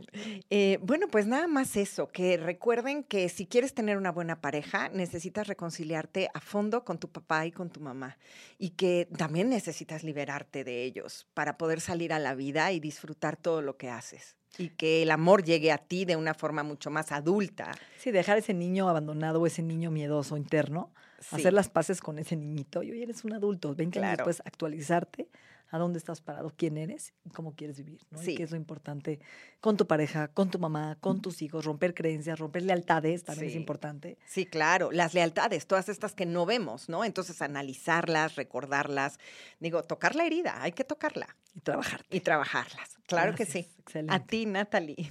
Eh, 0.51 0.81
bueno, 0.83 1.07
pues 1.07 1.29
nada 1.29 1.47
más 1.47 1.77
eso, 1.77 2.11
que 2.11 2.37
recuerden 2.37 3.05
que 3.05 3.29
si 3.29 3.47
quieres 3.47 3.75
tener 3.75 3.97
una 3.97 4.11
buena 4.11 4.41
pareja, 4.41 4.89
necesitas 4.89 5.47
reconciliarte 5.47 6.31
a 6.35 6.41
fondo 6.41 6.85
con 6.85 6.99
tu 6.99 7.13
papá 7.13 7.47
y 7.47 7.53
con 7.53 7.71
tu 7.71 7.79
mamá. 7.81 8.19
Y 8.59 8.71
que 8.71 9.07
también 9.17 9.51
necesitas 9.51 10.03
liberarte 10.03 10.65
de 10.65 10.83
ellos 10.83 11.29
para 11.33 11.59
poder 11.59 11.81
salir 11.81 12.13
a 12.13 12.19
la 12.19 12.35
vida 12.35 12.73
y 12.73 12.81
disfrutar 12.81 13.37
todo 13.37 13.63
lo 13.63 13.77
que 13.77 13.89
haces. 13.89 14.37
Y 14.59 14.69
que 14.71 15.03
el 15.03 15.11
amor 15.11 15.43
llegue 15.45 15.73
a 15.73 15.79
ti 15.79 16.05
de 16.05 16.17
una 16.17 16.35
forma 16.35 16.63
mucho 16.63 16.91
más 16.91 17.11
adulta. 17.13 17.73
Sí, 17.99 18.11
dejar 18.11 18.39
ese 18.39 18.53
niño 18.55 18.89
abandonado 18.89 19.41
o 19.41 19.47
ese 19.47 19.63
niño 19.63 19.91
miedoso 19.91 20.37
interno, 20.37 20.91
Sí. 21.21 21.37
hacer 21.37 21.53
las 21.53 21.69
paces 21.69 22.01
con 22.01 22.19
ese 22.19 22.37
niñito. 22.37 22.83
Y 22.83 22.91
hoy 22.91 23.03
eres 23.03 23.25
un 23.25 23.33
adulto, 23.33 23.75
20 23.75 23.99
años 24.01 24.09
Claro. 24.17 24.29
después 24.29 24.43
actualizarte 24.47 25.29
a 25.73 25.79
dónde 25.79 25.99
estás 25.99 26.21
parado, 26.21 26.53
quién 26.57 26.77
eres 26.77 27.15
y 27.25 27.31
cómo 27.31 27.55
quieres 27.57 27.79
vivir, 27.79 28.01
¿no? 28.11 28.23
Y 28.23 28.27
Sí. 28.27 28.35
qué 28.37 28.43
es 28.45 28.51
lo 28.51 28.57
importante 28.59 29.19
con 29.61 29.77
tu 29.77 29.87
pareja, 29.87 30.29
con 30.29 30.51
tu 30.51 30.59
mamá, 30.59 30.97
con 31.01 31.21
tus 31.23 31.41
hijos, 31.43 31.65
romper 31.65 31.95
creencias, 31.95 32.39
romper 32.39 32.63
lealtades, 32.63 33.25
también 33.25 33.49
es 33.49 33.57
importante. 33.57 34.19
Sí, 34.27 34.45
claro, 34.47 34.93
las 34.93 35.15
lealtades, 35.15 35.67
todas 35.67 35.89
estas 35.89 36.13
que 36.15 36.27
no 36.27 36.45
vemos, 36.47 36.89
¿no? 36.91 37.05
Entonces 37.05 37.41
analizarlas, 37.43 38.37
recordarlas, 38.37 39.19
digo, 39.61 39.83
tocar 39.83 40.15
la 40.15 40.27
herida, 40.27 40.63
hay 40.63 40.73
que 40.73 40.85
tocarla 40.85 41.35
Y 41.55 41.61
trabajar. 41.61 42.05
y 42.11 42.21
trabajarlas. 42.21 42.99
Claro 43.07 43.35
que 43.35 43.47
sí. 43.47 43.67
Excelente. 43.79 44.15
A 44.15 44.21
ti, 44.25 44.47
Natalie. 44.47 45.11